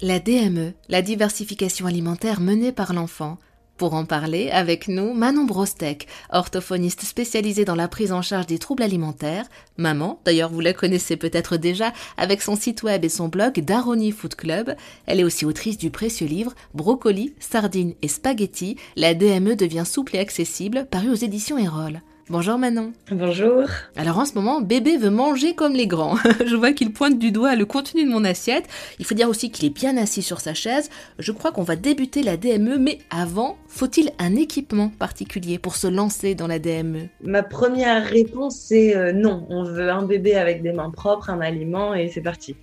[0.00, 3.38] La DME, la diversification alimentaire menée par l'enfant.
[3.76, 8.60] Pour en parler, avec nous, Manon Brostek, orthophoniste spécialisée dans la prise en charge des
[8.60, 9.46] troubles alimentaires.
[9.78, 14.12] Maman, d'ailleurs vous la connaissez peut-être déjà avec son site web et son blog Daroni
[14.12, 14.76] Food Club.
[15.06, 18.76] Elle est aussi autrice du précieux livre Brocoli, sardines et spaghettis.
[18.94, 22.00] La DME devient souple et accessible, paru aux éditions Erol.
[22.30, 22.92] Bonjour Manon.
[23.10, 23.64] Bonjour.
[23.96, 26.14] Alors en ce moment, bébé veut manger comme les grands.
[26.46, 28.64] Je vois qu'il pointe du doigt le contenu de mon assiette.
[29.00, 30.88] Il faut dire aussi qu'il est bien assis sur sa chaise.
[31.18, 35.88] Je crois qu'on va débuter la DME, mais avant, faut-il un équipement particulier pour se
[35.88, 39.44] lancer dans la DME Ma première réponse, c'est euh, non.
[39.50, 42.54] On veut un bébé avec des mains propres, un aliment et c'est parti.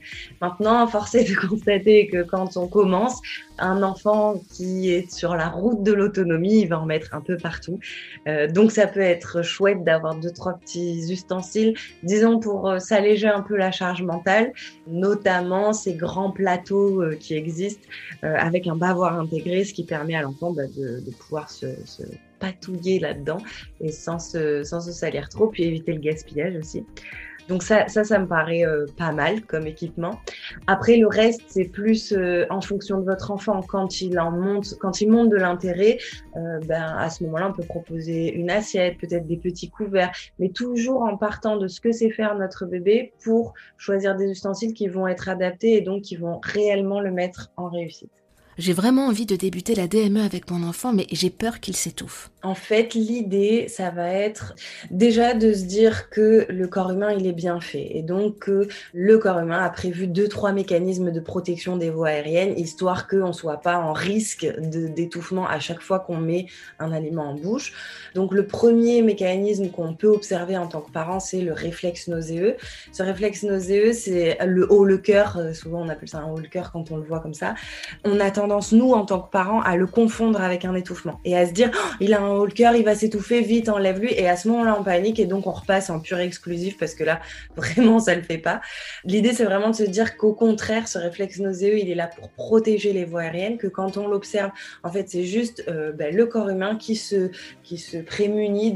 [0.42, 3.20] Maintenant, force est de constater que quand on commence,
[3.58, 7.36] un enfant qui est sur la route de l'autonomie, il va en mettre un peu
[7.36, 7.80] partout.
[8.28, 13.28] Euh, donc ça peut être chouette d'avoir deux, trois petits ustensiles, disons pour euh, s'alléger
[13.28, 14.54] un peu la charge mentale,
[14.88, 17.88] notamment ces grands plateaux euh, qui existent
[18.22, 21.66] avec un bavoir intégré, ce qui permet à l'enfant bah, de, pouvoir se,
[22.40, 23.40] patouiller là-dedans
[23.82, 26.86] et sans sans se salir trop, puis éviter le gaspillage aussi.
[27.50, 30.20] Donc ça, ça, ça me paraît euh, pas mal comme équipement.
[30.68, 33.62] Après, le reste, c'est plus euh, en fonction de votre enfant.
[33.68, 35.98] Quand il en monte, quand il monte de l'intérêt,
[36.38, 40.50] euh, ben à ce moment-là, on peut proposer une assiette, peut-être des petits couverts, mais
[40.50, 44.88] toujours en partant de ce que sait faire notre bébé pour choisir des ustensiles qui
[44.88, 48.19] vont être adaptés et donc qui vont réellement le mettre en réussite.
[48.60, 52.30] J'ai vraiment envie de débuter la DME avec mon enfant, mais j'ai peur qu'il s'étouffe.
[52.44, 54.54] En fait, l'idée, ça va être
[54.92, 57.96] déjà de se dire que le corps humain, il est bien fait.
[57.98, 62.10] Et donc que le corps humain a prévu deux, trois mécanismes de protection des voies
[62.10, 66.48] aériennes, histoire qu'on ne soit pas en risque d'étouffement à chaque fois qu'on met
[66.80, 67.72] un aliment en bouche.
[68.14, 72.58] Donc le premier mécanisme qu'on peut observer en tant que parent, c'est le réflexe nauséeux.
[72.92, 75.38] Ce réflexe nauséeux, c'est le haut le cœur.
[75.38, 77.56] Euh, souvent, on appelle ça un haut le cœur quand on le voit comme ça.
[78.04, 81.46] On attend nous, en tant que parents, à le confondre avec un étouffement et à
[81.48, 84.14] se dire, oh, il a un haut le cœur, il va s'étouffer, vite, enlève-lui.
[84.14, 87.04] Et à ce moment-là, on panique et donc on repasse en pur exclusif parce que
[87.04, 87.20] là,
[87.56, 88.62] vraiment, ça le fait pas.
[89.06, 92.30] L'idée, c'est vraiment de se dire qu'au contraire, ce réflexe nauséeux, il est là pour
[92.30, 94.52] protéger les voies aériennes, que quand on l'observe,
[94.84, 97.32] en fait, c'est juste euh, ben, le corps humain qui se,
[97.64, 98.74] qui se prémunit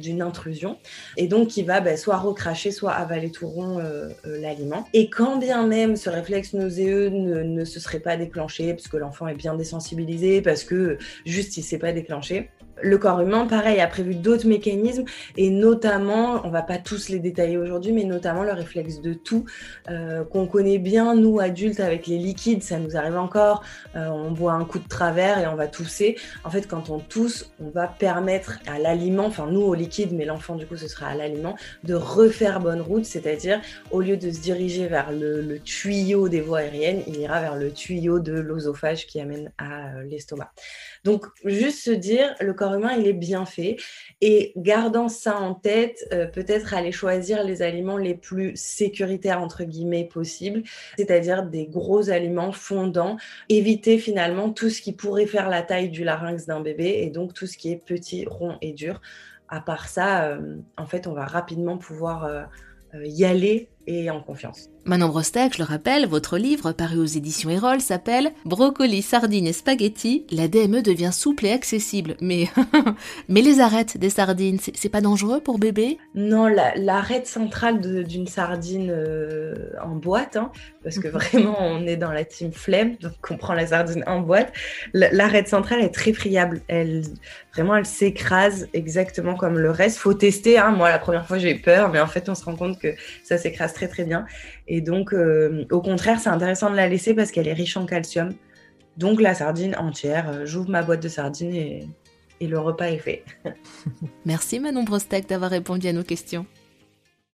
[0.00, 0.78] d'une intrusion
[1.16, 4.86] et donc qui va ben, soit recracher, soit avaler tout rond euh, euh, l'aliment.
[4.92, 8.96] Et quand bien même ce réflexe nauséeux ne, ne se serait pas déclenché, parce que
[9.12, 10.96] l'enfant est bien désensibilisé parce que
[11.26, 12.50] juste il s'est pas déclenché.
[12.82, 15.04] Le corps humain, pareil, a prévu d'autres mécanismes
[15.36, 19.44] et notamment, on va pas tous les détailler aujourd'hui, mais notamment le réflexe de tout
[19.88, 23.62] euh, qu'on connaît bien, nous adultes, avec les liquides, ça nous arrive encore.
[23.94, 26.16] Euh, on boit un coup de travers et on va tousser.
[26.44, 30.24] En fait, quand on tousse, on va permettre à l'aliment, enfin nous au liquide, mais
[30.24, 33.60] l'enfant du coup ce sera à l'aliment, de refaire bonne route, c'est-à-dire
[33.90, 37.70] au lieu de se diriger vers le, tuyau des voies aériennes, il ira vers le
[37.70, 40.52] tuyau de l'osophage qui amène à euh, l'estomac.
[41.04, 43.76] Donc juste se dire, le corps humain, il est bien fait.
[44.20, 49.64] Et gardant ça en tête, euh, peut-être aller choisir les aliments les plus sécuritaires, entre
[49.64, 50.62] guillemets, possibles,
[50.96, 53.16] c'est-à-dire des gros aliments fondants.
[53.48, 57.34] Éviter finalement tout ce qui pourrait faire la taille du larynx d'un bébé et donc
[57.34, 59.00] tout ce qui est petit, rond et dur.
[59.48, 62.44] À part ça, euh, en fait, on va rapidement pouvoir euh,
[63.04, 64.70] y aller et en confiance.
[64.84, 69.52] Manon Brostek, je le rappelle, votre livre, paru aux éditions Erol, s'appelle Brocoli, sardines et
[69.52, 70.26] spaghettis.
[70.32, 72.16] La DME devient souple et accessible.
[72.20, 72.48] Mais,
[73.28, 75.98] mais les arêtes des sardines, c'est pas dangereux pour bébé?
[76.16, 79.54] Non, l'arête centrale d'une sardine euh,
[79.84, 80.50] en boîte, hein,
[80.82, 84.20] parce que vraiment on est dans la team flemme, donc on prend la sardine en
[84.20, 84.52] boîte.
[84.94, 86.60] L'arête centrale est très friable.
[86.66, 87.02] Elle,
[87.54, 89.98] vraiment, elle s'écrase exactement comme le reste.
[89.98, 90.58] Faut tester.
[90.58, 90.70] Hein.
[90.72, 92.88] Moi, la première fois, j'ai eu peur, mais en fait, on se rend compte que
[93.22, 94.26] ça s'écrase très très bien.
[94.66, 97.86] Et donc, euh, au contraire, c'est intéressant de la laisser parce qu'elle est riche en
[97.86, 98.30] calcium.
[98.96, 101.86] Donc, la sardine entière, euh, j'ouvre ma boîte de sardines et,
[102.40, 103.24] et le repas est fait.
[104.24, 106.46] Merci Manon Brostek d'avoir répondu à nos questions.